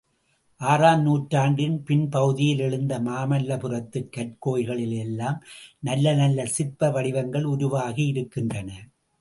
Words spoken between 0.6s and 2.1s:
ஆறாம் நூற்றாண்டின் பின்